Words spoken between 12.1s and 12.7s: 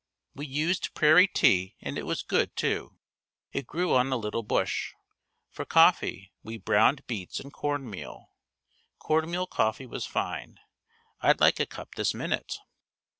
minute.